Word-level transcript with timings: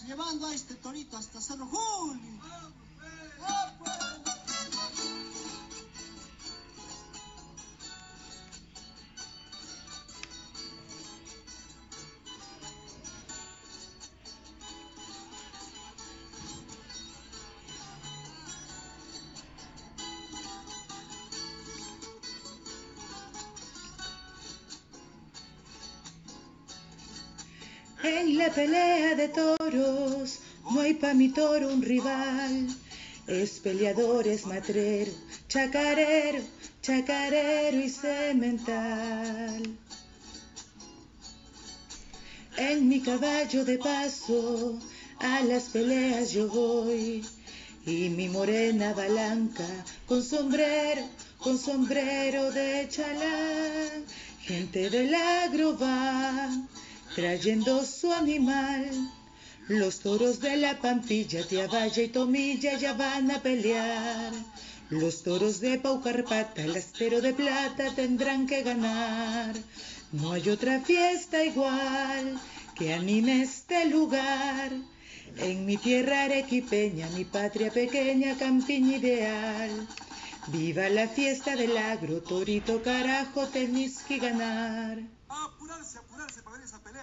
llevando 0.00 0.46
a 0.46 0.54
este 0.54 0.74
torito 0.76 1.16
hasta 1.16 1.40
Cerro 1.40 1.66
Julio. 1.66 2.40
En 28.02 28.36
la 28.36 28.50
pelea 28.50 29.14
de 29.14 29.28
toros 29.28 30.40
no 30.72 30.80
hay 30.80 30.94
pa' 30.94 31.14
mi 31.14 31.28
toro 31.28 31.68
un 31.72 31.82
rival. 31.82 32.66
Es 33.28 33.60
peleador, 33.60 34.26
es 34.26 34.44
matrero, 34.44 35.12
chacarero, 35.48 36.42
chacarero 36.82 37.78
y 37.78 37.88
cemental. 37.88 39.62
En 42.56 42.88
mi 42.88 43.00
caballo 43.00 43.64
de 43.64 43.78
paso 43.78 44.80
a 45.20 45.40
las 45.42 45.64
peleas 45.68 46.32
yo 46.32 46.48
voy. 46.48 47.24
Y 47.86 48.08
mi 48.08 48.28
morena 48.28 48.94
balanca 48.94 49.68
con 50.08 50.24
sombrero, 50.24 51.02
con 51.38 51.56
sombrero 51.56 52.50
de 52.50 52.88
chalán. 52.90 54.04
Gente 54.40 54.90
del 54.90 55.14
agro 55.14 55.78
va 55.78 56.50
trayendo 57.14 57.84
su 57.84 58.12
animal. 58.12 58.90
Los 59.68 60.00
toros 60.00 60.40
de 60.40 60.56
la 60.56 60.78
Pampilla, 60.78 61.46
Tiabaya 61.46 62.02
y 62.02 62.08
Tomilla 62.08 62.76
ya 62.78 62.94
van 62.94 63.30
a 63.30 63.40
pelear. 63.40 64.32
Los 64.90 65.22
toros 65.22 65.60
de 65.60 65.78
Paucarpata, 65.78 66.62
el 66.62 66.76
astero 66.76 67.20
de 67.20 67.32
plata 67.32 67.94
tendrán 67.94 68.46
que 68.46 68.62
ganar. 68.62 69.54
No 70.12 70.32
hay 70.32 70.50
otra 70.50 70.80
fiesta 70.80 71.42
igual 71.44 72.38
que 72.74 72.92
anime 72.92 73.42
este 73.42 73.86
lugar. 73.86 74.70
En 75.38 75.64
mi 75.64 75.78
tierra 75.78 76.24
arequipeña, 76.24 77.08
mi 77.10 77.24
patria 77.24 77.70
pequeña, 77.70 78.36
campiña 78.36 78.96
ideal. 78.96 79.88
Viva 80.48 80.88
la 80.88 81.08
fiesta 81.08 81.56
del 81.56 81.76
agro, 81.76 82.20
torito 82.20 82.82
carajo, 82.82 83.46
tenéis 83.46 83.98
que 84.02 84.18
ganar. 84.18 84.98
pelea 86.84 87.01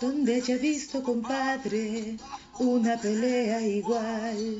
Donde 0.00 0.36
haya 0.36 0.56
visto, 0.58 1.02
compadre, 1.02 2.16
una 2.58 3.00
pelea 3.00 3.60
igual. 3.62 4.58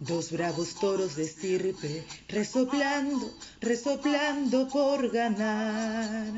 Dos 0.00 0.32
bravos 0.32 0.74
toros 0.76 1.16
de 1.16 1.24
estirpe, 1.24 2.06
resoplando, 2.28 3.30
resoplando 3.60 4.68
por 4.68 5.10
ganar. 5.10 6.32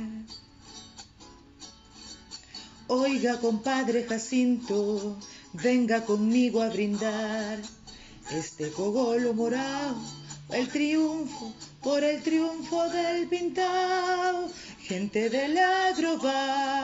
Oiga, 2.89 3.39
compadre 3.39 4.05
Jacinto, 4.05 5.17
venga 5.52 6.05
conmigo 6.05 6.61
a 6.61 6.69
brindar 6.69 7.61
este 8.33 8.70
cogolo 8.70 9.33
morado, 9.35 9.97
el 10.51 10.69
triunfo, 10.69 11.52
por 11.83 12.02
el 12.02 12.20
triunfo 12.23 12.89
del 12.89 13.29
pintao. 13.29 14.51
Gente 14.81 15.31
del 15.31 15.57
agro 15.57 16.19
va 16.19 16.82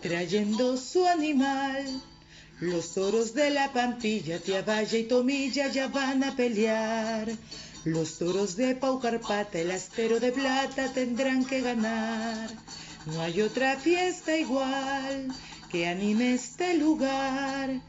trayendo 0.00 0.76
su 0.76 1.06
animal. 1.06 2.02
Los 2.60 2.94
toros 2.94 3.34
de 3.34 3.50
la 3.50 3.72
Pampilla, 3.72 4.40
Tiabaya 4.40 4.98
y 4.98 5.04
Tomilla 5.04 5.68
ya 5.68 5.88
van 5.88 6.24
a 6.24 6.34
pelear. 6.34 7.28
Los 7.84 8.18
toros 8.18 8.56
de 8.56 8.74
Paucarpata, 8.74 9.58
el 9.58 9.70
astero 9.70 10.18
de 10.18 10.32
plata 10.32 10.92
tendrán 10.92 11.44
que 11.44 11.60
ganar. 11.60 12.50
No 13.06 13.22
hay 13.22 13.40
otra 13.40 13.76
fiesta 13.76 14.36
igual 14.36 15.28
que 15.70 15.86
anime 15.86 16.34
este 16.34 16.74
lugar. 16.74 17.80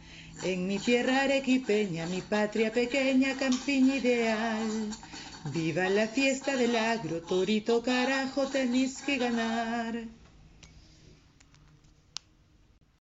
En 0.44 0.68
mi 0.68 0.80
tierra 0.80 1.24
arequipeña, 1.24 2.06
mi 2.06 2.22
patria 2.22 2.72
pequeña, 2.72 3.36
campiña 3.36 3.96
ideal. 3.96 4.90
Viva 5.52 5.90
la 5.90 6.08
fiesta 6.08 6.56
del 6.56 6.76
agro, 6.76 7.22
torito 7.22 7.82
carajo, 7.82 8.48
tenéis 8.48 9.02
que 9.02 9.18
ganar. 9.18 10.04